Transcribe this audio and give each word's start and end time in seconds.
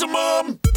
Maximum! 0.00 0.69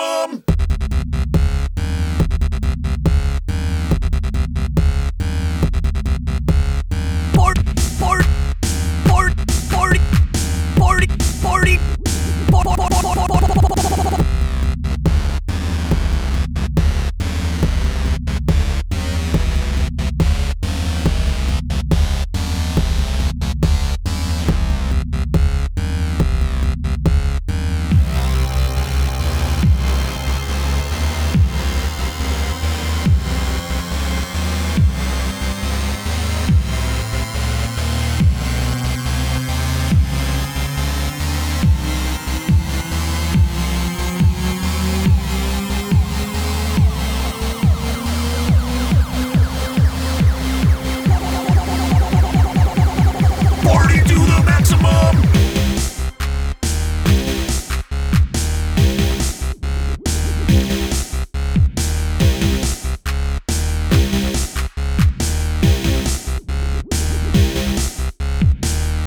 mom. 0.00 0.49